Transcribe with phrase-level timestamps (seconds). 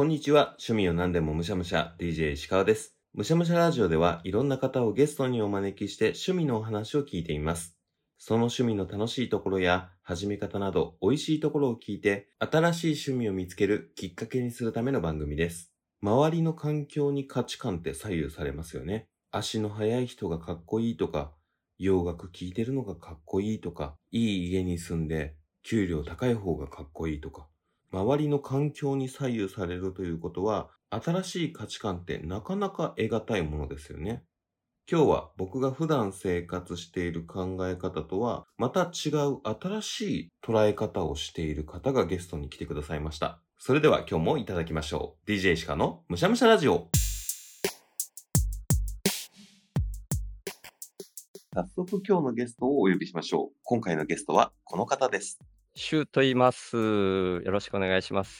[0.00, 0.56] こんにちは。
[0.66, 2.96] 趣味を何でもむしゃむしゃ、DJ 石川です。
[3.12, 7.76] むしゃむしゃラジオではいろんな方をゲストにお招きして趣味のお話を聞いています。
[8.16, 15.70] その趣味の楽しいところや始め方など美味しいところを聞いて新しい趣味を見つけるきっかけにするための番組です。
[16.00, 19.06] 周りの環境に価値観って左右されますよね。
[19.30, 21.34] 足の速い人がかっこいいとか、
[21.76, 27.49] 洋楽聴いてるのがかっこいいとか、いい家に住んで給料高い方がかっこいいとか、
[27.92, 34.24] 周りの環境に左右されるということは、新しい価値観ってなかなか得難いものですよね。
[34.90, 43.40] 今日は僕が普段生活している考え方とは、また違う新しい捉え方をしている方がゲストに来てくださいました。
[43.58, 45.30] それでは今日もいただきましょう。
[45.30, 46.88] DJ シカのむしゃむしゃラジオ。
[51.52, 53.56] 早速今日のゲストをお呼びしましょう。
[53.64, 55.40] 今回のゲストはこの方です。
[55.74, 56.76] シュウと言います。
[56.76, 58.38] よろしくお願いします。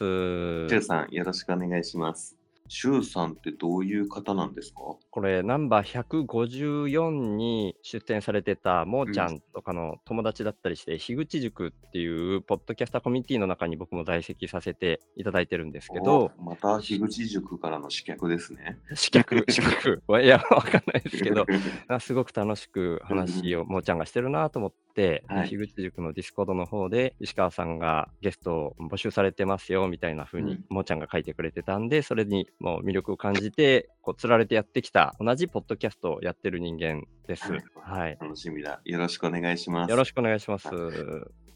[0.69, 2.40] シュウさん、よろしくお願いします。
[2.73, 4.81] シュウさんってどういう方なんですか？
[5.11, 18.79] これ、ナンバー154に出展されてたもーちゃんとかの友達だったりして、樋口塾っていうポッドキャスターコミュニティの中に僕も在籍させていただいてるんですけど、おまた樋口塾からの刺客ですね。
[18.95, 21.45] 試客、試客、いや、わかんないですけど、
[21.89, 30.99] あすごく楽しく話をもーちゃんがしてるなと思って、はい樋口塾のディスコードの方で石川さんがゲストを募集されてますよみたいな風にうんもーちゃん。
[31.01, 31.23] が書い。
[31.23, 37.51] てくれてたんで、それにもう魅力を感じて、こう、つられてやってきた、同じポッドキャストをやってる人間です。
[37.51, 38.19] はいはい。
[38.21, 38.81] 楽しみだ。
[38.85, 39.91] よろしくお願いします。
[39.91, 40.71] よろしくお願いします。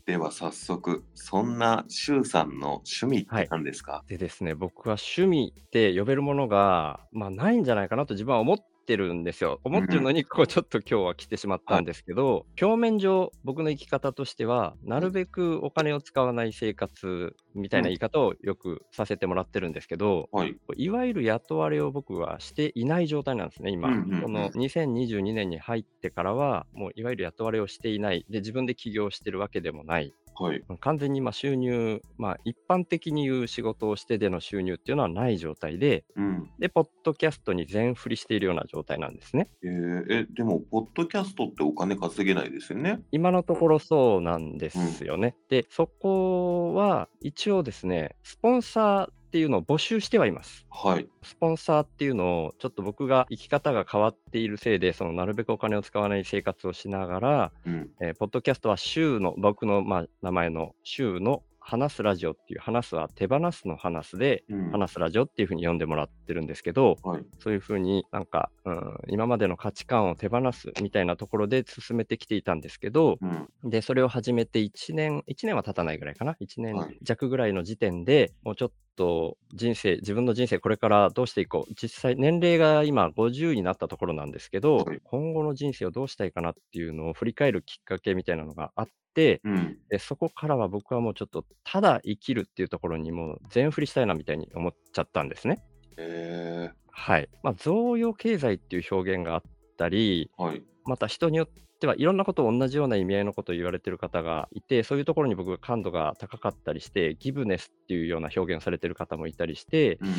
[0.07, 9.61] では早速、そんなシュウさんの趣味って何ですか、でですね、僕は趣味って呼べるものが、まあ、ないんじゃないかなと自分は思ってるんですよ。
[9.65, 20.57] 思ってるのに、こう、ちょっと今日は来てしまったんですけど、表面上、僕の生き方としては、なるべくお金を使わない生活みたいな言い方をよくさせてもらってるんですけど、はい。
[20.77, 23.89] いわゆる雇われを僕はしていない状態なんですね、今。
[23.89, 28.25] うんうんうんこの2022年に入ってからは、もういわゆる雇われをしていない。
[28.31, 30.15] で、自分で起業してるわけでもない。
[30.37, 30.63] はい。
[30.81, 36.51] 完全に今収入、まあ一般的に言う仕事をしてでの収入っていうのはない状態で、うん。
[36.59, 39.49] で、ポッドキャストに全振りしているような状態なんですね。
[39.63, 43.01] えーえ、でも、ポッドキャストってお金稼げないですよね？
[43.13, 45.35] 今のところそうなんですよね。
[45.49, 50.65] で、そこは一応ですね、スポンサーっていうのを募集してはいます。
[50.71, 51.09] はい。
[51.25, 57.91] スポンサーっていうのを、ちょっと僕が生き方が変わっているせいで、そのなるべくお金を使わない生活をしながら、うん。
[58.01, 64.71] えーポッドキャストは週の、僕の、まあ、名前の週の話すラジオっていう、話すは手放すの話すで、うん。
[64.71, 67.25] 話すラジオっていうふうに読んでもらってるんですけど、はい。
[67.39, 73.71] そういうふうになんか、うん、今までの価値観を手放すみたいなところで進めてきていたんですけど、うん。
[73.71, 81.73] で、それを始めて1年、1年は経たないぐらいかな？1年はい弱ぐらいの時点で、もうちょっと人生、自分の人生これからどうしていこう？
[81.81, 89.79] 実際、年齢が今50になったところなんですけど、はい今後の人生をどうしたいかなっていうのを振り返るきっかけみたいなのがあって、うん。
[89.89, 95.63] でそこからは僕はもうちょっと、ただ生きるっていうところにもう全振りしたいなみたいに思っちゃったんですね。
[95.97, 97.29] えはい。
[97.43, 99.43] まあ、贈与経済っていう表現があっ
[99.77, 100.63] たり、ー、はい。
[100.85, 101.49] また人によっ
[101.81, 110.15] てはいろんなことを同じような意味合いのことを言われてる方がいて、そういうところに僕が感度が高かったりして、ギブネスっていうような表現をされてる方もいたりして、うん。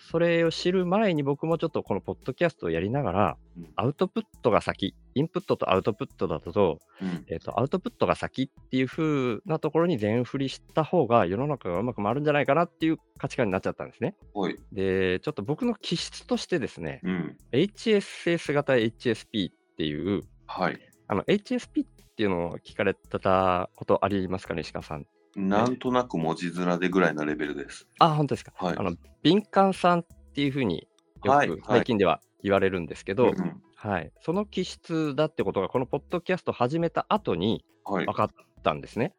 [0.00, 7.24] それを知る前に僕もちょっとこのポッドキャストをやりながらうん、アウトプットが先、インプットとアウトプットだと、うん。
[7.28, 14.14] えっとアウトプットが先っていう風なところに全振りした方が世の中がうまく回るんじゃないかなっていう価値観になっちゃったんですね。
[14.34, 14.56] はい。
[14.72, 17.36] で、ちょっと僕の気質としてですね、うん。
[17.52, 20.78] HSS 型 HSP っていう、はい。
[21.08, 25.06] あの HSP っていうのを聞かれたことありますかね、石川さん？
[25.36, 27.86] なんとなく文字面でぐらいのレベルです。
[27.98, 28.52] あ、本当ですか。
[28.56, 30.88] はいあの敏感さんっていうふうに
[31.24, 38.14] よはいく最近では言われるんですけど、うんはい、その気質だってことがこのポッドキャスト始めた後にはい分。
[38.14, 38.28] かっ
[38.62, 39.14] たんですね。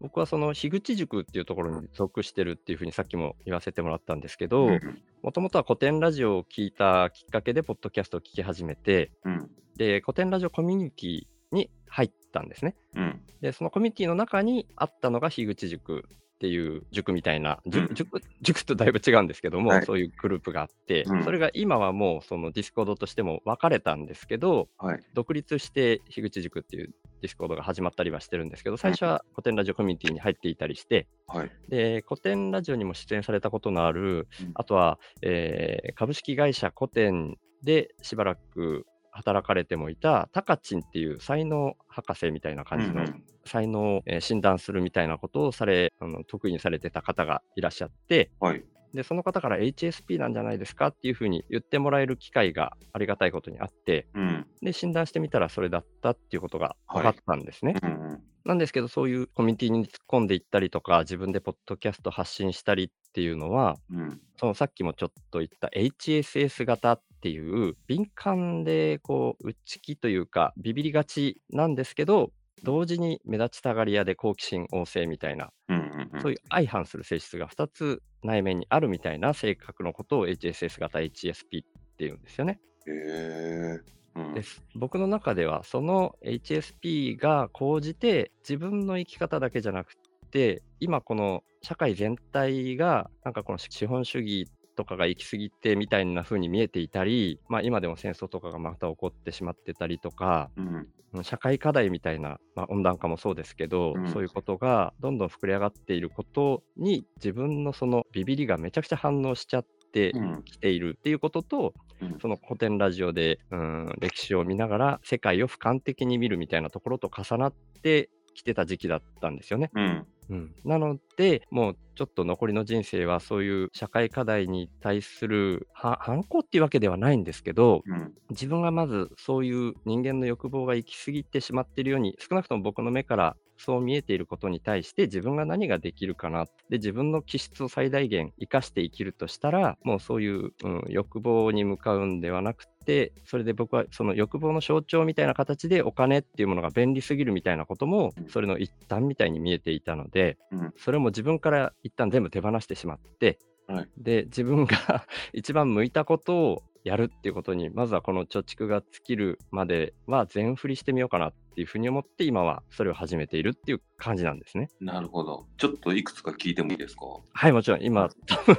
[0.00, 5.02] 僕はその樋口塾っていうところに属してるっていうふうにさっきも言わせてもらったんですけど、うん。
[5.22, 9.50] もともとは古典ラジオを聞いたきっかけでポッドキャストを聞き始めて、うん。
[9.76, 11.22] で、コテンラジオコミュニティ
[11.52, 12.74] に入ったんですね。
[12.96, 13.20] うん。
[13.40, 16.04] で、そのコミュニティの中にあったのが樋口塾
[16.34, 25.00] っていう塾みたいな、塾うん塾塾とだいぶ違うんですけども、はいそういうグループがあって、うんそれが今はもうその Discord としても分かれたんですけど、はい。
[25.14, 26.90] 独立して樋口塾っていう
[27.22, 31.50] Discord が始まったりはしてるんですけど、最初はコテンラジオコミュニティに入っていたりして、はい。
[31.68, 43.04] で、コテンラジオにも出演されたことのある、うんあとは、えー株式会社コテンでしばらく働かれてもいたタカチンっていう才能博士みたいな感じの
[43.46, 48.64] 才能をえー診断するみたいなことをされあの得意にされてた方がいらっしゃってはい。
[48.92, 54.46] でその方から HSP なんじゃないですかっていうふうに言ってもらえる機会がありがたいことにあってうん。
[54.62, 57.74] で診断してみたらそれだったっていうことが分かったんですね。
[57.82, 58.22] うんうん。
[58.44, 64.20] なんですけどそういうコミュニティに突っ込んでいったりとか自分でポッドキャスト発信したりっていうのはうん。
[64.36, 72.32] そのさっきもちょっと言った HSS 型っていう敏感でこう内気というかビビりがちなんですけど
[72.64, 76.20] 同時に目立ちたがり屋で好奇心旺盛みたいなうんうんうん。
[76.20, 82.60] そういう相反する性質が2つ内面にあるみたいな性格のことを HSS 型 HSP っていうんですよね。
[82.86, 83.80] へえ。
[83.88, 84.03] うん
[84.34, 89.94] です僕の中ではその HSP が高じて自分の生き方だけじゃなく
[90.30, 94.46] て今この社会全体がなんかこの資本主義
[94.76, 100.88] とかが行き過ぎてみたいな風に見えていたり、まあ、今でも戦争とかがまた起こってしまってたりとかうん。
[101.22, 110.42] 社会課題みたいな、まあ、温暖化もそうですけど、うんそういうことがどんどん膨れ上がっていることに自分のそのビビりがめちゃくちゃ反応しちゃってうん。
[110.42, 111.83] きているっていうことと、うん
[112.20, 119.70] その古典ラジオでうん歴史を見ながら世界を俯瞰的に見るみたいなところと重なってきてた時期だったんですよね。
[119.74, 120.06] うん。
[120.30, 128.14] うん、なのでもうちょっと残りの人生はそういう社会課題に対するは反抗っていうわけではないんですけどうん。
[128.30, 136.46] 自分がまずそういう人間の欲望が行き過ぎてしまっているように少なくとも僕の目からそう見えていることに対して自分が何ができるかな。
[136.68, 148.28] で自分の気質を最大限生かして生きるとしたらもうそういう、うん、欲望に向かうんではなくてそれで僕はその欲望の象徴みたいな形でお金っていうものが便利すぎるみたいなこともうん。
[148.28, 150.74] それの一端みたいに見えていたのでうん。
[150.76, 153.88] それも自分から一旦全部手放してしまって、はい。
[153.96, 164.68] で自分が 一番向いたことをやるっていうことにまずはこの貯蓄が尽きるまでは全振りしてみようかなっていうふうに思って今はそれを始めているっていう感じなんですね。
[164.80, 165.46] なるほど。
[165.56, 167.06] ちょっといくつか聞いてもいいですか？
[167.32, 167.82] はいもちろん。
[167.82, 168.08] 今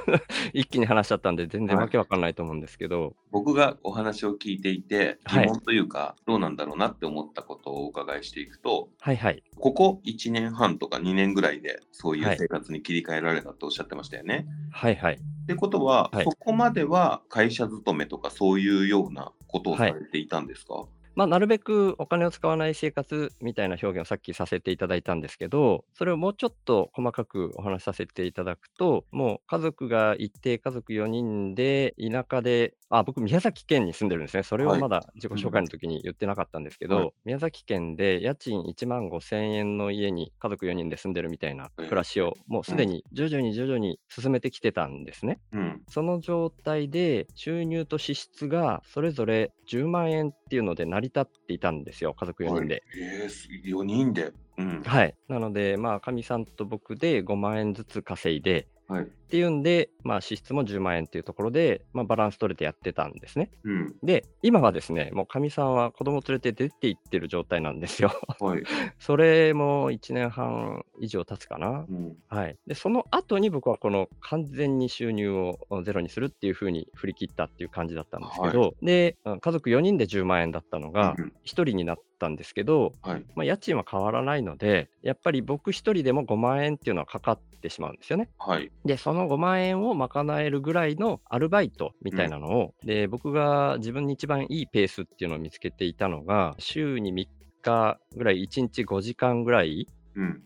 [0.52, 1.84] 一気に話しちゃったんで全然はい。
[1.86, 5.46] わけわかんないと思うんですけど、僕がお話を聞いていて疑はい。
[5.48, 9.42] 問というか、どうなんだろうなって思ったことをお伺いしていくとはい、はい。
[9.56, 12.38] ここ1年半とか2年ぐらいでそういうはい。
[12.38, 14.46] 生活に切り替えられたとおっしゃってましたよね。
[14.72, 15.14] はいはい。
[15.14, 16.24] ってことは、はい。
[16.24, 34.42] そこまでは会社勤めとかそういうようなことをされていたんですか、まあ、なるべくお金を使わない生活みたいな表現をさっきさせていただいたんですけど、それをもうちょっと細かくお話しさせていただくと、もう家族が一定家族4人で田舎で、あ、僕宮崎県に住んでるんですね。
[34.42, 45.40] それをはいまだ自己紹介の時に言ってなかったんですけど、はい宮崎県で家賃1万5千円の家に家族4人で住んでるみたいな暮らしを、もうすでに徐々に徐々に進めてきてたんですね。
[45.52, 45.82] うん。
[45.88, 52.74] その状態で収入と支出がそれぞれ10万円っていうので成り立っていたんですよ、家族4人で。
[52.74, 53.02] はい。
[53.02, 54.32] えー、4人で。
[54.58, 54.82] うん。
[54.84, 55.14] はい。
[55.28, 59.04] なので、まあ、かみさんと僕で5万円ずつ稼いで、はい。
[59.04, 63.50] っていうんで、まあ、支出も10万円っていうところで、まあ、バランス取れてやってたんですね。
[63.64, 63.94] うん。
[64.04, 68.12] で、今はですね、もうかみさんは子供連れて出て行ってる状態なんですよ。
[68.38, 68.62] はい。
[69.00, 71.86] それも1年半以上経つかな。
[71.88, 72.16] うん。
[72.28, 83.26] はい、でその後に僕はこの完全に収入をゼロにするっていう風に振り切ったっていう感じだったんですけど、でうん家族4人で10万円だったのがうん1人になったんですけど、はい。
[83.34, 88.30] まあ、家賃は変わらないのでやっぱり僕1人でも5万円っていうのはかかってしまうんですよね。
[88.38, 88.70] はい。
[88.84, 97.28] でその5万円を賄えるぐらいのアルバイトみたいなのを、で僕が自分に一番いいペースっていうのを見つけていたのが週に3
[97.62, 99.95] 日ぐらい1日5時間ぐらいうん。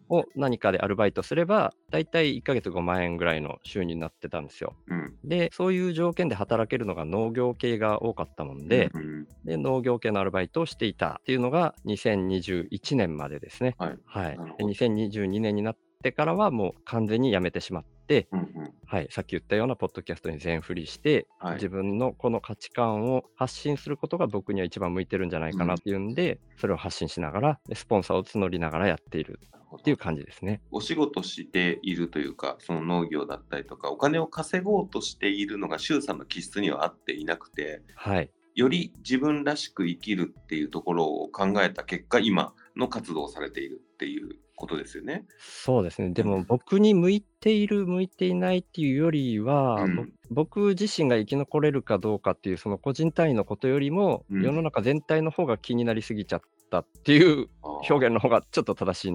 [0.09, 4.77] を何かでアルバイトすれば、だいたい1ヶ月5万円ぐらいの収入になってたんですよ。
[4.89, 5.17] うん。
[5.25, 9.27] で、そういう条件で働けるのが農業系が多かったもんで、うん。
[9.45, 13.75] で農業系のアルバイトをしていたっていうのが2021年までですね。
[13.79, 13.99] はい。
[14.05, 14.47] はいなる。
[14.47, 18.41] でほど2022年になってからはもう完全に辞めてしまって、うん。
[18.41, 18.73] うん。
[18.87, 21.55] はい、さっき言ったようなポッドキャストに全振りして、はい。
[21.55, 29.39] 自分のこの価値観を発信することが僕には一番向いてるんじゃないかなっていうんで、それを発信しながら、でスポンサーを募りながらやっている
[29.77, 30.61] っていう感じですね。
[30.71, 38.31] お仕事しているというか、その農業だったりとか、お金を稼ごうとしているのが、周さんの気質には合っていなくて、はい。
[38.55, 45.25] より自分らしく生きるっていうところを考えた結果、今の活動をされているっていうことですよね。
[45.39, 46.11] そうですね。
[46.11, 50.13] でも僕に向いている、向いていないっていうよりは、ぼうん。
[50.31, 54.43] 僕自身が生き残れるかどうかっていう、その個人単位のことよりも、うん。
[54.43, 59.13] 世の中全体の方が気になりすぎちゃったっていうあ表現の方がちょっと正しい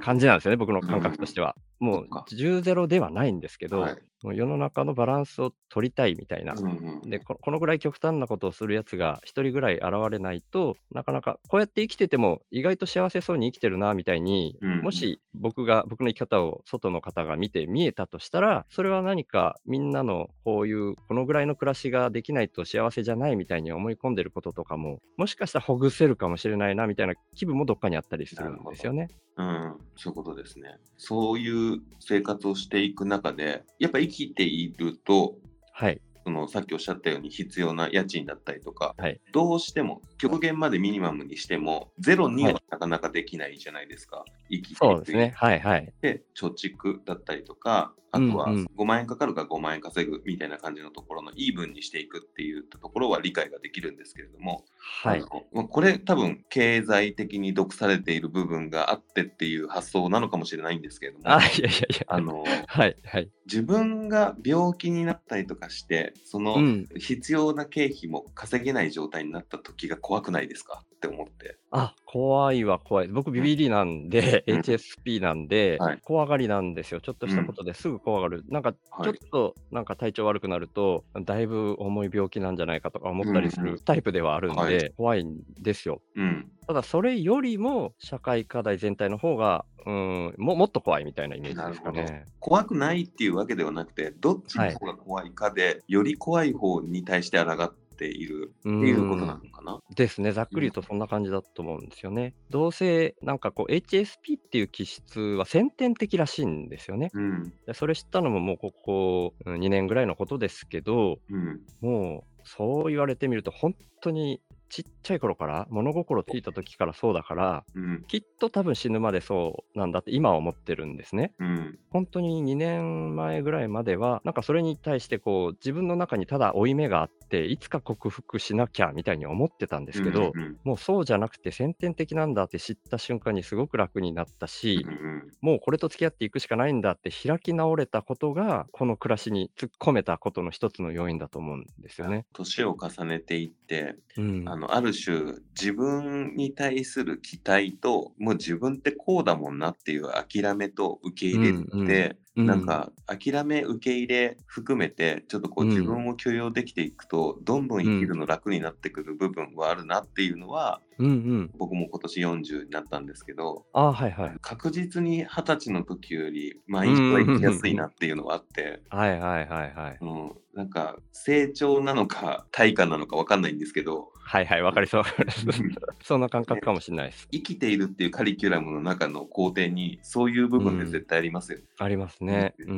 [0.00, 1.00] 感じなんですよね、僕の感。
[1.00, 1.56] 覚としては。
[1.80, 2.26] もうそっか。
[2.30, 3.96] 10、0ではないんですけど、はい。
[4.22, 6.54] 世の中のバランスを取りたいみたいな。
[6.54, 7.22] うんうんうで、ん。
[7.22, 14.82] ここのぐらい極端なことをするやつが1人ぐらい現れないと、なかなかこうやって生きてても意外と幸せそうに生きてるなみたいに、うんうん。
[14.82, 28.48] もし僕が僕の生き方を外の方が見て見えたとしたら、それは何かみんなのこういうこのぐらいの暮らしができないと幸せじゃないみたいに思い込んでることとかも、もしかしたらほぐせるかもしれないなみたいな気分もどっかにあったりする。
[28.50, 29.08] んですよね。
[29.38, 30.78] うん、そういうことですね。
[30.96, 35.36] そういう生活をしていく中で、やっぱ生きていると、
[35.72, 36.00] はい。
[36.24, 39.20] そのさっきおっしゃったように必要な家賃だったりとか、はい。
[39.32, 42.52] どうしても極限までミニマムにしても、ゼロには。
[42.52, 44.24] はいなかなかできないじゃないですか。
[44.50, 45.32] 生きていくそうですね。
[45.34, 45.92] はいはい。
[46.00, 48.66] で、貯蓄だったりとか、あとはうんうん。
[48.76, 54.64] 5万円かかるか5万円稼ぐみたいな感じのところのイーブンにしていくっていうところは理解ができるんですけれども、
[55.02, 55.20] はい。
[55.22, 55.24] あ
[55.64, 62.06] これ多分経済的に毒されている部分があってっていう発想なのかもしれないんですけれどあ、も、いやいやいや。
[62.06, 63.30] あの、はいはい。
[63.46, 66.88] 自分が病気になったりとかして、そうのん。
[66.96, 70.84] 必要な経費も稼げない状態になった時が怖くないですか？
[70.98, 71.58] って思って。
[71.70, 73.08] あ、怖いは怖い。
[73.08, 73.34] 僕うん。
[73.34, 74.60] BBD なんで、うん。
[74.60, 76.00] HSP なんで、はい。
[76.02, 77.00] 怖がりなんですよ。
[77.00, 77.30] ちょっとうん。
[77.30, 78.42] したことですぐ怖がる。
[78.48, 79.18] なんかちょっはい。
[79.30, 83.72] となんか体調悪くなると、だいぶ重い病気なんじゃないかとか思うんったりすうん。
[83.74, 84.74] るタイプではあるんはい。
[84.76, 86.00] で、怖いんですよ。
[86.16, 86.50] うん。
[86.66, 91.92] ただそれよりも社会課題全体の方が、うーん、ももっと怖いみたいなイメージですか。
[91.92, 92.24] ね。
[92.40, 94.72] 怖くないっていうわけではなくて、どっちはい。
[94.72, 99.26] の方が怖いかで、より怖い方に対して抗っているうっていうことー。
[99.26, 99.80] なんのかな？
[99.94, 100.32] ですね。
[100.32, 100.54] ざっうん。
[100.54, 102.34] くり言うとそんな感じだと思うんですよね。
[102.50, 107.10] どうせなんかこう HSP っていう気質は先天的らしいんですよね。
[107.12, 107.52] うん。
[107.66, 111.60] で、それ知ったのももうここ、うん、2年ぐらいのことですけど、うん。
[111.80, 114.40] もうそう言われてみるとほんとに
[114.70, 118.04] ちっちゃい頃から、物心ついた時からそうだから、うん。
[118.06, 121.32] きっと多分死ぬまでそうなんだって今は思ってるんですね。
[121.38, 121.78] うん。
[121.88, 130.58] ほんとに2年前ぐらいまでは、なんかそれに対してこう自分の中にただ負い目があって、いつか克服しなきゃみたいに思ってたんでうんすけど、うんうん。
[130.64, 135.38] もうそうじゃなくて先天的なんだって知った瞬間にすごく楽になったうんし、うん。
[135.42, 142.26] もうこれと付き合っていくしかないんだって開き直れたことが、この暮らしに突っ込めたことの一つの要因だと思うんですよあ、ね。
[142.32, 144.56] 年を重ねていって、うあん。
[144.56, 151.84] の、ある種、自分に対する期待と、もう自分ってこうだもんなっていう諦めと受けう入れんうん。
[151.84, 152.18] て、うん。
[152.44, 155.86] なんか諦め、受け入れ含めて、ちょっとこうう自ん。
[155.86, 158.18] 分を許容できていくと、どんどんう生きるん。
[158.18, 161.10] の楽になってくる部分はあるなっていうのは、うんう
[161.42, 161.50] ん。
[161.58, 164.36] 僕も今年40になったんですけど、ああ、はいはい。
[164.40, 167.74] 確実に20歳の時より毎日は生きやすい。
[167.74, 169.98] なっていうのはあって、はいはいはいはい。
[170.00, 175.02] うん、なんか成長なのか対価なのかわかんないんですけど、はいはい、わかりそう。
[176.04, 177.26] そんな感覚ね、かもしんないです。
[177.32, 180.64] 生きているっていうカリキュラムの中の工程に、そういう部うん。
[180.64, 181.64] 分って絶対ありますよね。
[181.78, 182.54] ありますうんね。
[182.58, 182.68] うん。
[182.68, 182.72] う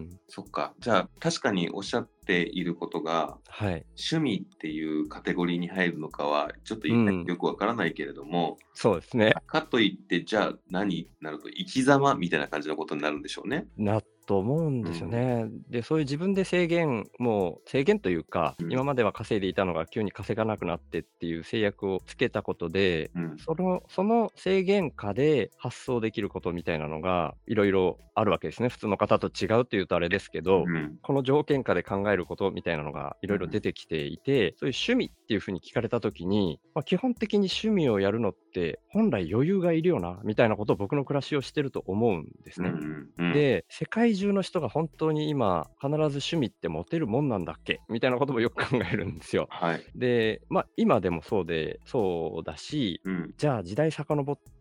[0.00, 0.20] ん。
[0.26, 0.74] そっか。
[0.80, 3.86] じゃあ、確かにおっしゃっていることが、はい。
[4.10, 6.88] 趣味っていうカテゴリーに入るのかは、ちょっと。
[6.88, 9.32] よくわからないけれども、そうですね。
[9.46, 13.66] かといって、じゃあ何になると、生き様みたいな感じのことになるんでしょうね。
[13.78, 15.10] なと思うんうですよん。
[15.10, 15.46] ね。
[15.70, 18.72] で、そういう自分で制限もう制限というか、うん。
[18.72, 23.36] 今までは稼いでいたのが急に稼がなくなってっていう制約をつけたことで、うん。
[23.38, 28.68] そのその制限下で発想できることみたいなのが、色々あるわけですね。
[28.68, 30.98] 普通の方と違うっていうとあれですけど、うん。
[31.02, 33.50] この条件下で考えることみたいなのが色々うん。
[33.50, 42.70] 出てきていて、そういう趣味っていう風に聞かれた時に、ま、基本的に趣味をやるのって本来余裕がいるよなみたいなことを僕の暮らしをしてると思うんですね。
[42.70, 43.32] うんうんうん。
[43.32, 49.46] で、世界中の人が本当に今、必ず趣味って持てるもんなんだっけみたいなこともよく考えるんですよ。
[49.50, 49.84] はい。
[49.94, 53.34] で、ま、今でもそうでそうだし、うん。
[53.36, 54.55] じゃあ時代遡って、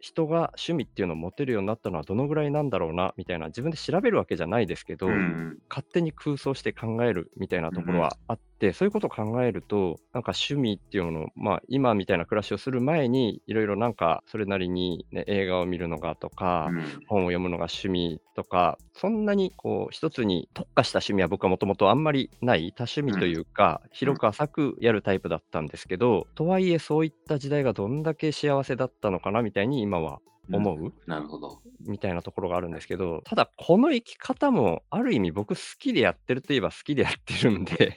[0.00, 5.58] 人が趣味っていうのを持てるようになったのはどのぐらいなんだろうなみたいな、自分で調べるわけじゃないですけど、うんうん。
[5.68, 7.70] 勝手に空想して考えるみたいな。
[7.70, 16.30] ところはあって、そういうことを考えると、なんか趣味っていうのを、ま、今みたいな暮らしをする前に、色々なんかそれなりにね、映画を見るのがと
[16.64, 17.08] うか、ん。
[17.08, 23.28] 本を読むのが趣味とか、そんなにこう一つに特化した趣味は僕はもともとあんまりない、多趣味とうん。
[23.28, 24.16] いうか、うん。
[24.16, 30.56] 広く浅くやるタイプだったんですけど、とはいえそういった時代がどんだけ幸せだったのかなみたいに今はうん。
[30.56, 30.94] 思う？
[31.06, 31.62] なるほど。
[31.80, 37.94] みたいなところがあるんですけど、ただこの生き方もある意味僕好きでやってるといえば好きでやってるんで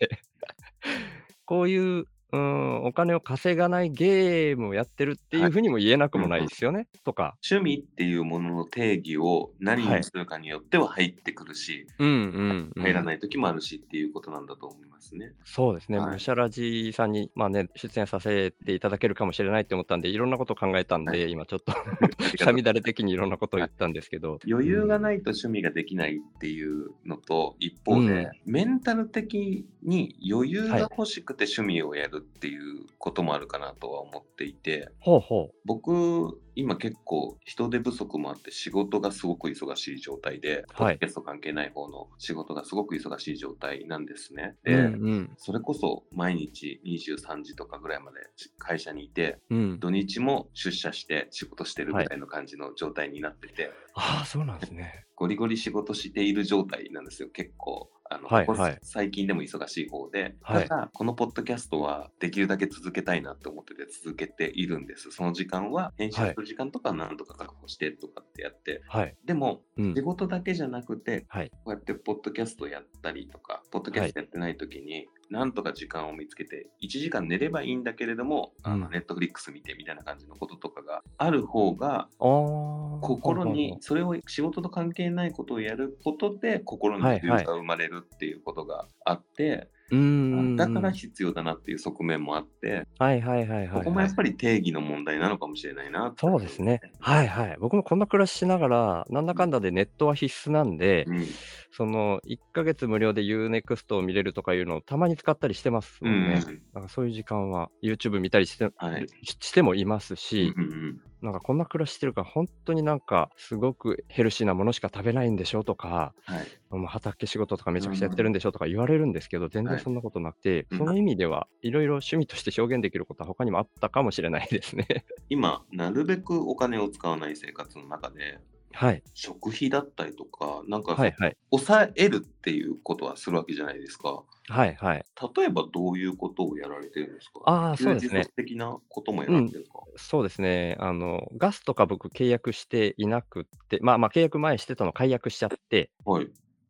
[1.46, 7.36] こういう、 うーん、お金を稼がないゲームをやってるっていうふうにも言えなくもないですよね、とか。
[7.50, 12.84] 趣味っていうものの定義を何はいにするかによっては入ってくるし、うんうん、うん。
[12.84, 15.34] 入らない時もあるしっていうことなんだと思いますね。
[15.44, 21.72] そうですね、はいムシャラジさんに、まあね、出演させていただけるかもしれないって思ったんで、いろんなことを考えたんで、はい今ちょっと
[22.44, 24.40] さみだれ的にいろんなことを言ったんですけど。
[24.48, 25.00] 余裕がい。
[25.00, 35.56] ないと趣味ができないっていうのと、一方で、メンタル的に余裕が欲しくて趣味をやるっていうこともあるかなとは思っていて、ほうほう。
[35.66, 44.56] 僕、今結構人手不足もあって仕事がすごく忙しい状態で、はいドキャスト関係ない方の仕事がすごく忙しい状態なんですね。
[44.66, 48.20] うんで、うんそれこそ毎日23時とかぐらいまで
[48.58, 49.80] 会社にいて、うん。
[49.80, 55.06] 土日も出社して仕事してるぐらいの感じの状態になってて、ああ、そうなんですね。
[55.16, 57.90] ゴリゴリ仕事している状態なんですよ、結構。
[58.12, 65.12] あのはいはい最近でも忙しい方で、はいただ、このポッドキャストはできるだけ続けたいなって思ってて続けているんです。
[65.12, 69.16] その時間は編集する時間とかなんとか確保してとかってやって、はい。
[69.26, 70.02] でもうん仕。
[70.02, 71.50] 事だけじゃなくて、はい。
[71.50, 82.10] こうやってポッドキャストやったりとか、ポッドキャストやってない時に、なんとか時間を見つけて、1時間寝ればいいんだけれども、あのうんネットフリックス見てみたいな感じのこととかがある方が。
[82.20, 89.81] 心にそれを仕事と関係ないことをやることで心にはいはい余裕が生まれるっていうことがあって、ほう。
[89.92, 90.56] うーん。
[90.56, 93.78] だから必要だなっていう側面もあって、はいはいはいはい、はい。
[93.80, 96.82] ここもやっぱり定義の問題なのかもしれないなそうですね。
[97.00, 97.58] はいはい。
[97.60, 101.26] 僕もこんな暮らししながら、なんだかんだでネットは必須なんで、うん
[101.74, 106.42] その1ヶ月無料で UNEXT を見れるとかいうのをたまに使ったりしてますうんもんね。
[106.74, 124.88] なんかそういう時間は YouTube 見たりして,、はいししてもいますうんし、うんなんかこんな暮らししてるから本当になんかすごくヘルシーなものしか食べないんでしょとか、はいもう畑仕事とかめちゃくちゃやってるんでしょとか言われるんですけど、全はい然そんなことなくて、うんその意味ではいろいろ趣味として表現できることは他にもあったかもしれないですね。
[125.30, 128.40] 今、なるべくお金を使わない生活の中で、
[128.72, 129.04] はい。
[129.14, 131.38] 食費だったりとか、なんか、はいはい。
[131.52, 134.24] 抑えるっていうことはするわけじゃないですか。
[134.52, 135.06] はいはい。
[135.36, 137.42] 例えばどういうことをやられてるんですか？
[137.46, 138.26] ああ、そうですね。
[138.36, 140.76] 的なこともやられてるんですか、そうですね。
[140.80, 146.28] あの、ガスとか僕契約していなくって、まあまあ契約前してたの解約しちゃって、はい。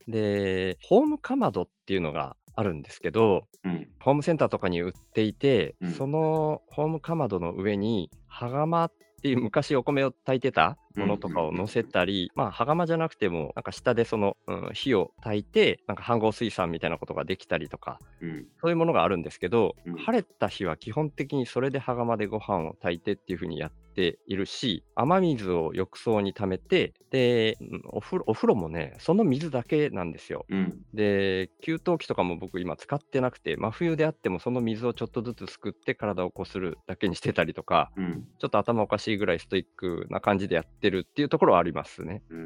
[0.08, 3.88] で、ホームかまどっていうのがあるんですけど、うん。
[4.00, 18.46] ホームセンターとかに売っていて、うんそのホームかまどの上に、羽釜っていう昔お米を炊いてたものとかを乗せたり、まあ羽釜じゃなくても、なんか下でその、うん火を炊いて、なんか飯合水産みたいなことができたりとか、うん。
[18.62, 30.46] そういうものがあるんですけど、うん晴れた日は基本的にそれで羽釜でご飯を炊いてっていう風にやっているし、雨水を浴槽に溜めて、で、うんお風呂お風呂もね、その水だけなんですよ。
[30.50, 30.82] うん。
[30.94, 38.28] で、給湯器とかも僕今使ってなくて、真冬であってもその水をちょっとずつすくって体をこするだけにしてたりとか、うん。
[38.40, 42.24] ちょっと頭おかしいぐらいストイックな感じでやってるっていうところはありますね。
[42.30, 42.36] う。
[42.36, 42.42] うん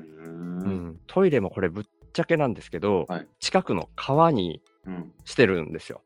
[0.90, 5.12] ん、トイレもこれぶっちゃけなんですけど、はい近くの川にうん。
[5.24, 6.02] してるんですよ。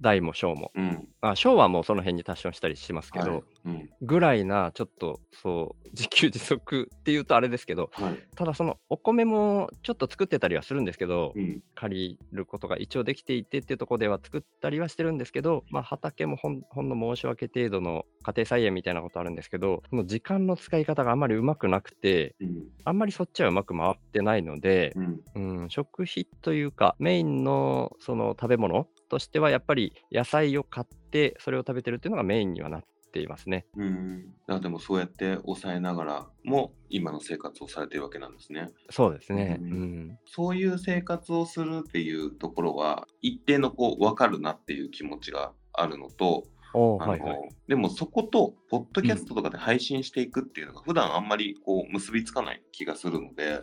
[0.00, 0.72] 大も小も。
[0.74, 1.08] うん。
[1.20, 3.42] まあ、小はもうその辺に多少したりしますけど、はい。
[3.66, 3.90] うん。
[4.02, 8.18] ぐらいな、ちょっとそう、自給自足っていうとあれですけど、はい。
[8.34, 11.62] ただそのお米もちょっと作ってたりはするんですけど、うん。
[11.74, 22.64] 借りることが一応できていてっていうところでは作ったりはしてるんですけど、まあ、畑もほんほんの申し訳程度の家庭菜園みたいなことあるんですけど、その時間の使い方があんまりうまくなくて、うん。
[22.84, 25.20] あんまりそっちはうまく回ってないので、うん。
[25.34, 33.66] うん、食費というか、メインのその食べ物としては、やっぱり野菜を買って、それを食べてるっていうのがメインにはなっていますね。
[33.76, 34.34] うん。
[34.46, 38.68] あでもそうやって抑えながらも今の生活をされてるわけなんですね。
[38.88, 39.58] そうですね。
[39.60, 40.18] ううんん。
[40.24, 47.48] そういう生活をするっていうところは一定のこう分かるなっていう気持ちがあるのと、はいはい。
[47.66, 53.62] でもそことポッドキャストとかで配信していくっていうのが普段あんまりこう結びつかない気がするので、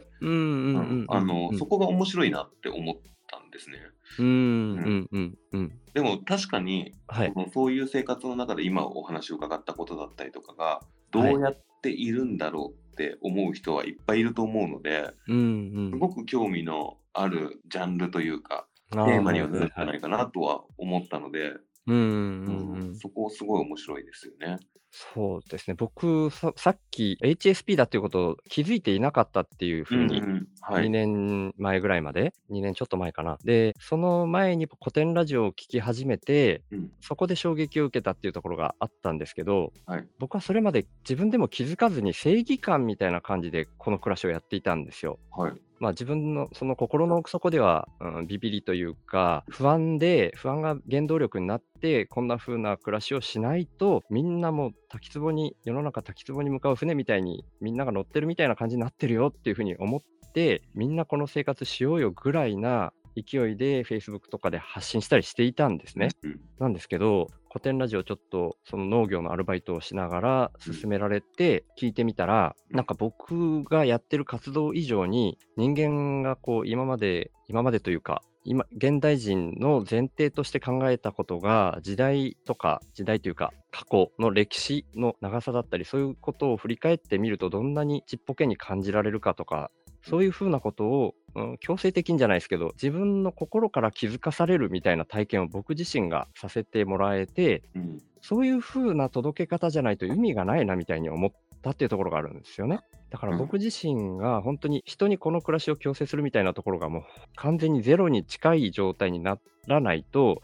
[1.58, 2.96] そこが面白いなって思っ
[3.39, 3.78] たんですね。
[4.19, 5.80] うんうんうんうん。
[5.93, 7.34] でも確かにはい。
[7.54, 15.91] そういう生活の中で今お話を伺ったことだったりとかがどうやっているんだろうって思う人はいっぱいいると思うので、うんうん。
[15.91, 21.54] すごく興味のあるジャンルというかテテーマにはなるんじゃないかなとは思ったので、
[21.88, 22.95] うん。
[22.95, 24.58] そこすごい面白いですよね。
[24.91, 25.76] そうですね。
[25.76, 30.86] 僕さ、さっき HSP だっていうことを気づいていなかったっていうふうに、んはい。
[30.86, 33.38] 2年前ぐらいまで、2年ちょっと前かな。
[33.43, 45.19] で、その前に古典ラジオを聞き始めて、うんそこで衝撃を受けたっていうところがあったんですけど、はい僕はそれまで自分でも気づかずに正義感みたいな感じでこの暮らしをやっていたんですよ。
[45.32, 45.54] はい。
[45.80, 66.10] まあ、自分のその心の奥底では、うん、ビビりというか、不安で、不安が原動力になって、こんな風な暮らしをしないと、みんなも滝壺に、世の中滝壺に向かう船みたいに、みんなが乗ってるみたいな感じになってるよっていう風に思って、みんなこの生活しようよぐらいな勢いで Facebook とかで発信したりしていたんですね。
[66.23, 89.69] うん、なんですけど、古典ラジオちょっとその農業のアルバイトをしながら進められて聞いてみたら、うん、なんか僕がやってる活動以上に人間がこう今まで、今までというか、今、現代人の前提として考えたことが時代とか、時代というか過去の歴史の長さだったり、そういうことを振り返ってみるとどんなにちっぽけに感じられるかとか、
[90.01, 102.80] そういうふうなことを、うん、強制的じゃないですけど、自分の心から気づかされるみたいな体験を僕自身がさせてもらえて、うん、そういうふうな届け方じゃないと意味がないなみたいに思ったっていうところがあるんですよね。
[103.12, 107.04] だから僕自身が本当に人にこの暮らしを強制するみたいなところがもう
[107.36, 110.41] 完全にゼロに近い状態にならないと、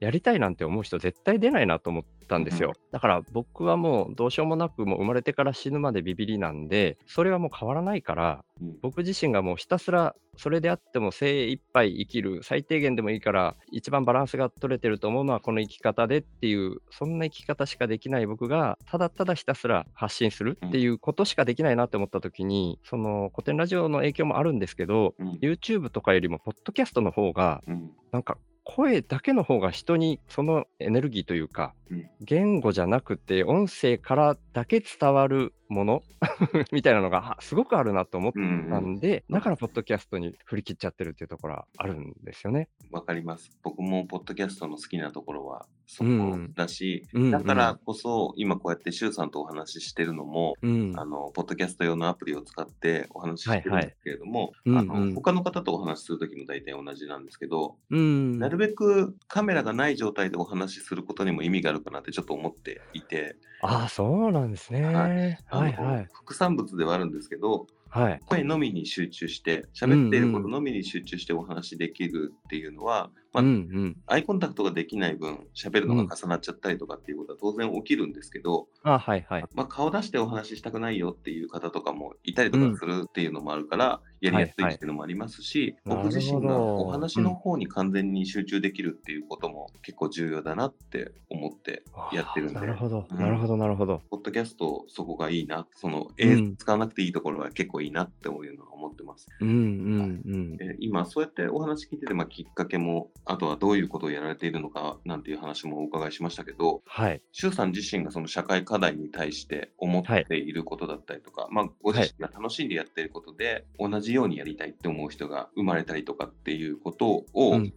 [0.00, 2.72] やりたいなんて思う人絶対出ないなと思ったんですよ。
[2.90, 8.44] だから僕はもうどうしようもなくもう生まれてから死ぬまでビビりなんで、それはもう変わらないから、
[8.80, 27.62] 僕自身がもうひたすらそれであっても精一杯生きる、最低限でもいいから、一番バランスが取れてると思うのはこの生き方でっていう、そんな生き方しかできない僕が、ただただひたすら発信するっていうことしかできないなって思った時に、その古典ラジオの影響もあるんですけど、うん、YouTube とかよりも、ポッドキャストの方が、
[28.10, 36.02] なんか声だけの方が人にそのエネルギーというか、うん、言語じゃなくて音声からだけ伝わるもの？
[36.70, 38.38] みたいなのがすごくあるなと思った
[38.78, 42.68] んで、うん、だからポッドキャストに振り切っちゃってるっていうところはあるんですよね。
[42.90, 43.50] わかります。
[43.62, 63.36] 僕もポッドキャストの好きなところはそこだし、うん、だからこそ今こうやって周さんとお話ししてるのも、うん、あのポッドキャスト用のアプリを使ってお話ししてるんですけれども、はいはい、あの他の方とお話しする時も大体同じなんですけど、うん、なるべくカメラがない状態でお話しすることにも意味があるかなってちょっと思っていて。
[63.60, 64.82] ああ、そうなんですね。
[64.82, 65.38] はい。
[65.46, 66.08] はいはい。
[66.14, 79.44] 副産物ではあるんですけど、はい、声のみに集中して、喋っていることのみに集中してお話できるっていうのは、まあ、うんうん、アイコンタクトができない分、喋るのが重なっちゃったりとかっていうことは当然起きるんですけど、あはいはい。
[79.54, 92.60] まあ、顔出してお話ししたくないよっていう方とかもいたりとかするっていうのもあるから、やりやすいっていうのもありますし、はいはい、僕自身がお話の方に完全に集中できるっていうことも結構重要だなって思ってやってるんで。
[92.60, 94.02] なるほど、なるほど、なるほど。
[94.10, 99.26] ポッドキャスト、そこがいいな、その、絵使わなくていいところは結構いいなって思うのは思ってます。
[99.40, 107.22] うんうんうん、今、そうやってお話聞いてて、まあ、きっかけも、あとはどういうことをやられているのかなんていう話もお伺いしましたけど、はい。
[107.32, 117.26] 周さん自身がその社会課題に対して思っていることだったりとか、はい、まあ、ご自身が楽しんでやっていることで、同じようにやりたいって思う人が生まれたりとかっていうことを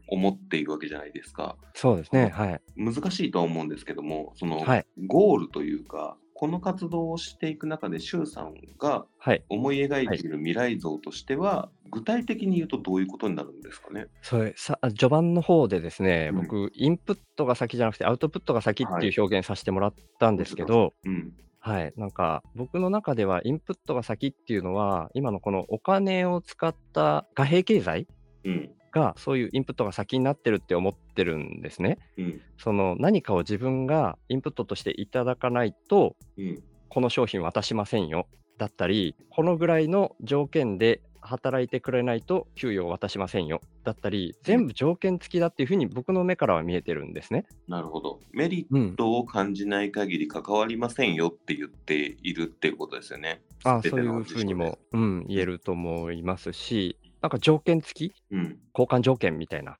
[0.07, 1.57] 思っているわけじゃないですか。
[1.61, 2.29] うん、そうですね。
[2.29, 2.61] はい。
[2.75, 4.65] 難しいとは思うんですけども、その、
[5.05, 9.05] ゴールというか、この活動をしていく中で、周さんが
[9.47, 14.07] 思い描いている未来像としては、はい、具体的に言うとどういうことになるんですかね？
[14.21, 21.33] それさ序盤の方でですね、うん、僕、インプットが先じゃなくて、アウトプットが先っていう表現させてもらったんですけど、はい、うん。
[21.59, 21.93] はい。
[21.95, 28.07] なんか、僕の中ではインプットが先っていうのは、今のこのお金を使った貨幣経済、
[28.43, 31.99] うん、がそういうインプットが先になってるって思ってるんですね。
[32.17, 38.25] うん、その何かを自分がインプットとしていただかないと、うん、この商品渡しませんよ
[38.57, 47.45] だったりこのぐらいの条件で働いてくれないと給与を渡しませんよだったり全部条件付きだっていうふうに僕の目からは見えてるんですね。
[47.67, 48.19] なるほど。
[48.31, 53.41] メリットを感じない限り関わりませんよって言っているっていうことですよね。
[53.65, 59.77] あそういうふうにも、うん、言えると思いますしなんか条件付き、うん、交換条件みたいな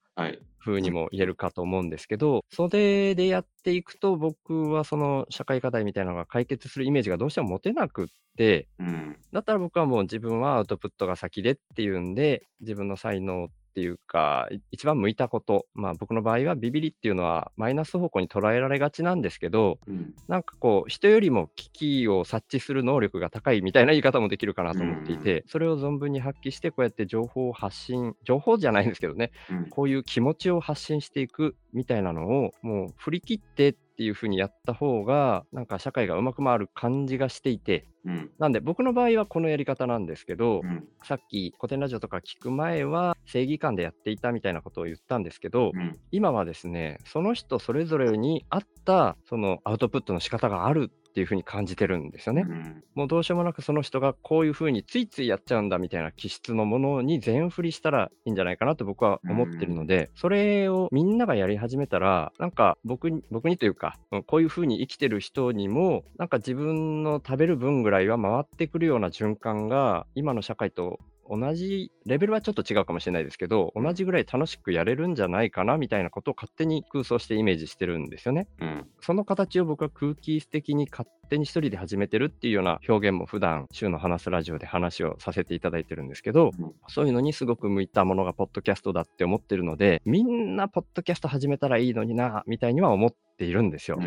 [0.60, 52.44] 風にも言えるかと思うんですけど、それでやっていくと、僕はその社会課題みたいなのが解決するイメージがどうしても持てなくって、うん、だったら僕はもう自分はアウトプットが先でっていうんで、自分の才能っていうか、一番向いたこと、まあ僕の場合はビビリっていうのはマイナス方向に捉えられがちなんですけど、うん、なんかこう、人よりも危機を察知する能力が高いみたいな言い方もできるかなと思っていて、うん、それを存分に発揮して、こうやって情報を発信、情報じゃないんですけどね、うん、こういう気持ちを発信していくみたいなのを、もう振り切ってっていう風にやった方が、なんか社会がうまく回る感じがしていて、うん、なんで僕の場合はこのやり方なんですけど、うん、さっき古典ラジオとか聞く前は正義感でやっていたみたいなことを言ったんですけど、うん、今はですね、その人それぞれに合ったそのアウトプットの仕方があるっっていうふうに感じてるんですよね。
[52.46, 71.00] うんもうどうしようもなくその人がこういうふうについついやっちゃうんだみたいな気質のものに全振りしたらいいんじゃないかなと僕は思ってるので、それをみんながやり始めたら、なんか僕に、僕にというか、うんこういうふうに生きてる人にも、なんか自分の食べる分ぐらいは回ってくるような循環が、今の社会と
[71.30, 78.48] 同じ、レベルはちょっと違うかもしれないですけど、同じぐらい楽しくやれるんじゃないかなみたいなことを勝手に空想してイメージしてるんですよね。
[78.60, 94.00] うんその形を僕は空気質的に勝手に一人で始めてるっていうような表現も普段週の話すラジオで話をさせていただいてるんですけど、うんそういうのにすごく向いたものがポッドキャストだって思ってるので、みんなポッドキャスト始めたらいいのにな、みたいには思っているんですよ。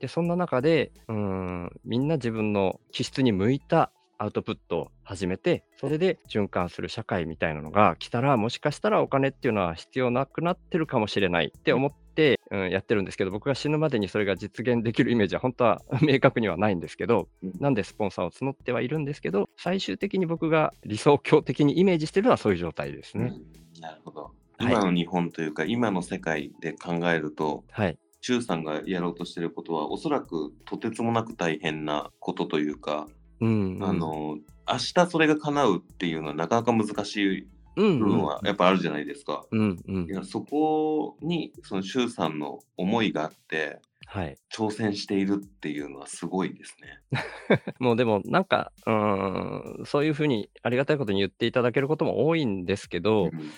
[0.00, 23.32] で、そんな中で、うーん、みんな自分の気質に向いたアウトプットを始めて、それで循環する社会みたいなのが来たら、もしかしたらお金っていうのは必要なくなってるかもしれないって思って、うん、やってるんですけど、僕が死ぬまでにそれが実現できるイメージは本当は明確にはないんですけど、うんなんでスポンサーを募ってはいるんですけど、最終的に僕が理想郷的にイメージしてるのはそういう状態ですうんね。
[23.34, 24.22] うんなるほど。
[24.24, 24.32] はい
[24.72, 27.98] 今の日本というか、今の世界で考えると、はい。
[28.20, 33.08] 周さんがやろうとしてることは、おそらくとてつもなく大変なことというか、
[33.40, 33.84] うん、うん。
[33.84, 39.44] あ、の、明日それが叶うっていうのはなかなか難しいうん、部分はやっぱあるじゃないですか。
[39.50, 40.08] うん、うんい。
[40.08, 44.36] やそこにその周さんの思いがあってはい。
[44.52, 47.00] 挑戦しているっていうのはすごいですね。
[47.78, 53.50] もうでもなんか、うーん、そういうふうにありがたいことに言っていただけることも多いんですけど、うん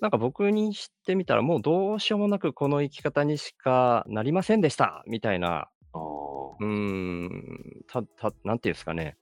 [0.00, 9.16] なんか僕にしてみたらもうどうしようもなくこの生き方にしかなりませんでしたみたいな、うーん、た、た、なんていうんですかね。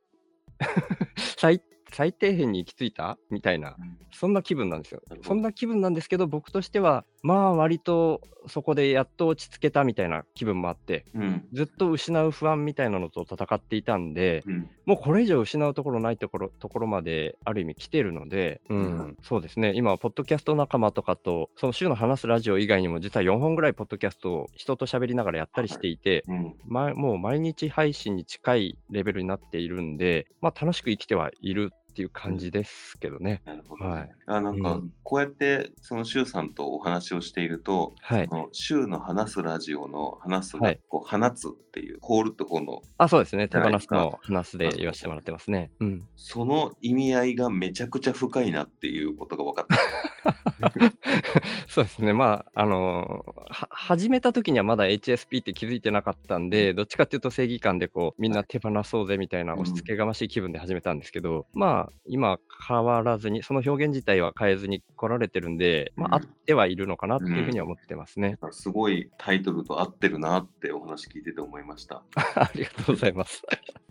[1.38, 3.18] 最、最底辺に行き着いた？
[3.30, 3.76] みたいな、
[4.12, 5.00] そんな気分なんですよ。
[5.22, 11.48] そんな気分なんですけど、僕としては、まあ割とそこでやっと落ち着けたみたいな気分もあって、うん。
[11.52, 14.70] ずっと失う不安みたいなのと戦っていたんで、うん。
[14.86, 18.78] もうこれ以上失うところないところところまである意味来てるので、うん。
[18.78, 18.80] う
[19.10, 26.54] んそうですね、今、ポッドキャスト仲間とかと、その週の話すラジオ以外にも、実は4本ぐらいポッドキャストを人と喋りながらやったりしていて、うん。
[26.66, 33.42] ま、もう毎日配信に近いレベルになっているんで、まあ、楽しく生きてはいるっていう感じですけどね。
[33.44, 38.36] なるほどね、はいあなんかうんこうやってその周さんとお話をしていると、はいそ。
[38.36, 43.48] の週の話すラジオの話すが、はいこう放つっていうコールとこのあ、そうですね。
[43.48, 45.70] 手放すの話すで言わせてもらってますね。
[45.80, 46.08] うん。
[46.16, 49.76] その意味合いがめちゃくちゃ深いなっていうことが分かった。
[51.68, 52.12] そうですね。
[52.12, 68.36] まあ、あの始めた時にはまだ HSP って気づいてなかったんで、どっちかっていうと正義感でこう、みんな手放そうぜみたいなうん押し付けがましい気分で始めたんですけど、まあ、今変わらずに、その表現自体は変えずに来られてるんで、まあ、うん合ってはいるのかなっていうふうには思ってますね。
[68.50, 72.02] すごいタイトルと合ってるなってお話聞いてて思いました。
[72.34, 73.42] ありがとうございます。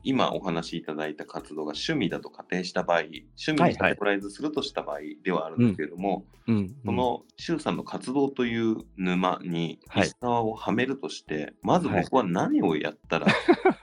[0.03, 6.75] 今お話しいただいた活動が趣味だと仮定した場合、趣味はいはいにカテゴライズするとした場合ではあるんですけれども、うん。
[6.83, 10.07] その周さんの活動という沼にはい。
[10.07, 13.27] 石川をはめるとして、まず僕は何をやったら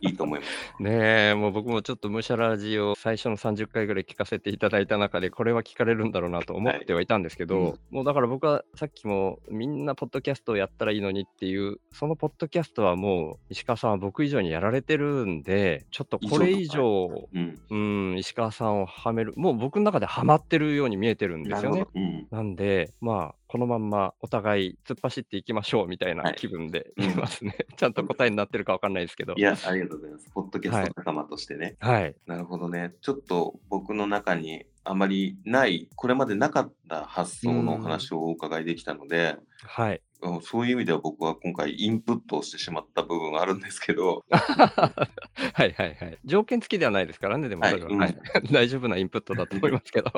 [0.01, 7.71] いいと思いますか、 ねえ、もう僕もちょっとムシャラジを最初の30回ぐらい聞かせていただいた中で、これは聞かれるんだろうなと思ってはいたんですけど、はい。
[7.71, 27.57] うんもうだから僕はさっきもみんなポッドキャストをやったらいいのにっていう、そのポッドキャストはもう石川さんは僕以上にやられてるんで、ちょっとこれ以上、うん、うん、石川さんをはめる、もう僕の中ではまってるように見えてるんですよねなんで、まあ、このまんまお互い突っ走っていきましょうみたいはない気分でうんいますね。
[27.77, 29.35] ちゃんと答えになってるかわかんないですけど。
[29.37, 30.31] いや、ありがとうございます。
[30.31, 31.77] ポッドキャスト仲間としてね。
[31.81, 32.14] はい。
[32.27, 32.95] なるほどね。
[33.01, 39.94] ちょっと僕の中にあまりない、これまでなかった発想のお話をお伺いできたので、はい。
[40.22, 46.18] うんそういう意味では僕は今回インプットをしてしまった部分があるんですけど、はいはいはい。
[46.25, 48.16] 条件付きではないですからね、でもは、はいうんはい
[48.51, 50.11] 大丈夫なインプットだと思いますけど。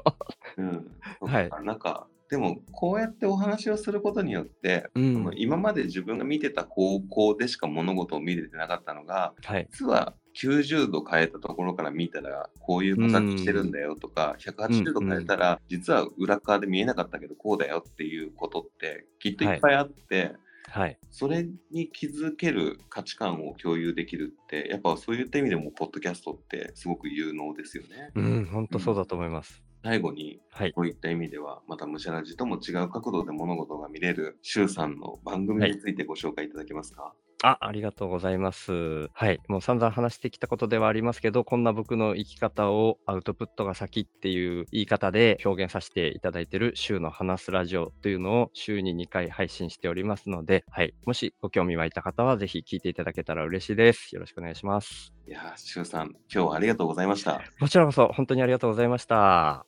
[0.56, 5.30] うん、 はいなんか、でもこうやってお話をすることによって、うん。
[5.36, 9.66] 今まで自分が見てた方向でしか物事を見れてなかったのが、はい。
[9.70, 20.34] 実は90度変えたところから見たらこういう形してるんだよとか、180度変えたら実は裏側で見えなかったけどこうだよっていうことってきっといっぱいあって、
[20.70, 20.98] はい。
[21.10, 28.10] それに気づける価値観を共有できるってやっぱそういった意味でもポッドキャストってすごく有能ですよね。
[28.14, 29.62] うん、本当そうだと思います。
[29.82, 30.72] 最後にはい。
[30.72, 39.08] こういった意味ではまたむしゃらじとも違う角度で物事が見れる周さんの番組についてご紹介いただけますか、あ、ありがとうございます。
[39.12, 39.38] はい。
[39.48, 50.94] もう散々話してきたことではありますけど、こんな僕の生き方をアウトプットが先っていう言い方で表現させていただいている週の話すラジオというのを週に2回配信しておりますので、はい。
[51.06, 54.12] もしご興味湧いた方はぜひ聞いていただけたら嬉しいです。
[54.14, 55.14] よろしくお願いします。
[55.28, 57.40] いやー、しゅうさん、今日はありがとうございました。
[57.60, 59.64] こちらこそ本当にありがとうございました。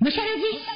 [0.00, 0.75] むしゃらじ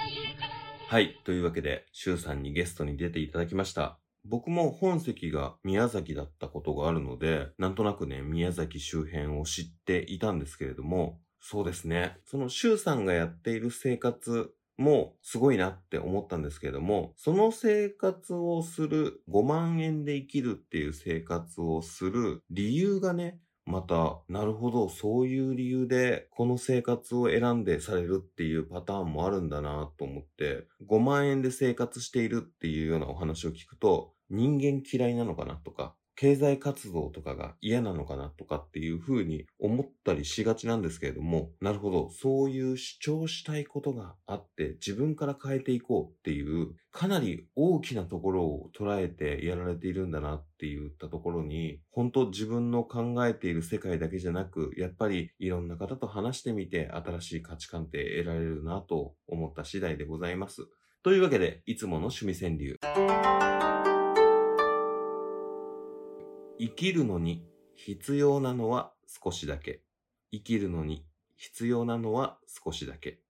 [0.91, 1.21] はい。
[1.23, 4.01] というわけで、シュウさんにゲストに出ていただきました。
[4.25, 12.17] 僕も本籍が宮崎だったことがあるので、なんとなくね、宮崎周辺を知っていたんですけれども、そうですね。
[12.25, 23.39] そのシュウさんがやっている生活もすごいなって思ったんですけれども、その生活をする、5万円で生きるっていう生活をする理由がね、
[23.71, 60.69] また、なるほど、そういう理由で、この生活を選んでされるっていうパターンもあるんだなと思って、5万円で生活しているっていうようなお話を聞くと、人間嫌いなのかなとか、経済活動とかが嫌なのかなとかっていう風に思ったりしがちなんですけれども、なるほど、そういう主張したいことがあって自分から変えていこうっていう、かなり大きなところを捉えてやられているんだなって言ったところに、本当自分の考えている世界だけじゃなく、やっぱりいろんな方と話してみて新しい価値観って得られるなと思った次第でございます。
[61.03, 63.60] というわけで、いつもの趣味川柳。
[66.63, 67.43] 生きるのに
[67.75, 69.81] 必要なのは少しだけ。
[70.31, 71.07] 生きるのに
[71.39, 73.23] 必要なのは少しだけ。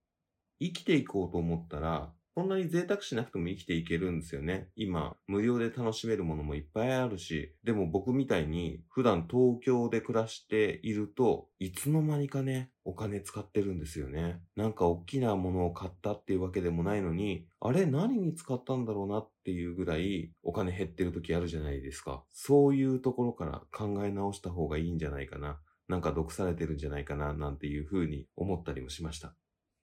[0.59, 4.69] 生きていこうと思ったら、そんなに贅沢しなくても生きていけるんですよね。
[4.77, 14.39] 今、無料で楽しめるものもいっぱいあるし、でも僕みたいに普段東京で暮らしていると、いつの間にかね、お金使ってるんですよね。
[14.55, 22.23] なんか大きなものを買ったっていうわけでもないのに、あれ何に使ったんだろうなっていうぐらいお金減ってる時あるじゃないですか。
[22.31, 25.59] そういうところから考え直した方がいいんじゃないかな。
[25.89, 29.35] なんか毒されてるんじゃないかななんていうふうに思ったりもしました。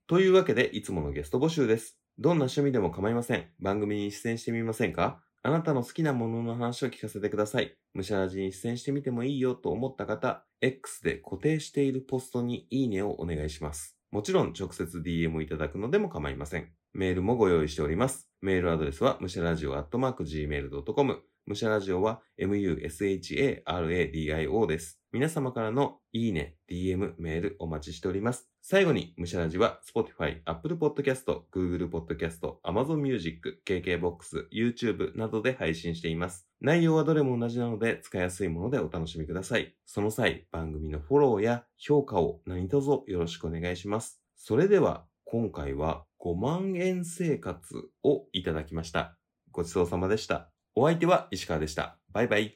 [0.06, 1.98] というわけで、いつものゲスト募集です。
[2.20, 3.46] どんな趣味でも構いません。
[3.60, 5.22] 番組に出演してみませんか？
[5.44, 7.76] あなたの好きなものの話を聞かせてください。
[7.94, 13.96] むしゃらじに出演してみてもいいよと思った方、X で固定しているポストにいいねをお願いします。
[14.10, 16.72] もちろん直接 DM いただくのでも構いません。
[16.92, 18.28] メールもご用意しております。
[18.40, 21.22] メールアドレスはむしゃらじお gmail.com。
[21.46, 25.00] むしゃらじおは musharadio です。
[25.12, 28.50] 皆様からのいいね、DM、メールお待ちしております。
[28.70, 36.46] 最後に、むしゃらじは Spotify、Apple Podcast、Google Podcast、Amazon Music、KKBOX、YouTube などで配信しています。
[36.60, 39.74] 内容はどれも同じなので使いやすいものでお楽しみください。
[39.86, 44.20] その際、番組のフォローや評価を何卒よろしくお願いします。
[44.36, 49.16] それでは、今回は5万円生活をいただきました。
[49.50, 50.50] ごちそうさまでした。
[50.74, 51.96] お相手は石川でした。
[52.12, 52.46] バイバイ。